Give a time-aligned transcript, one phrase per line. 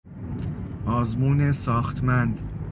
[0.85, 2.41] آزمون ساختمند